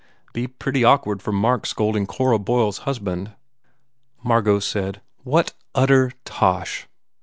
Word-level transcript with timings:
"Be 0.33 0.47
pretty 0.47 0.83
awkward 0.83 1.21
for 1.21 1.31
Mark 1.31 1.67
scolding 1.67 2.07
Cora 2.07 2.39
Boyle 2.39 2.69
s 2.69 2.79
husband." 2.89 3.33
Margot 4.23 4.57
said, 4.59 4.99
"What 5.23 5.53
utter 5.75 6.11
tosh!" 6.25 6.87